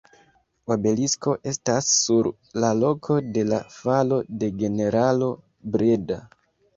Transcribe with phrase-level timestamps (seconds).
[0.75, 2.29] Obelisko estas sur
[2.63, 5.29] la loko de la falo de generalo
[5.77, 6.19] Breda.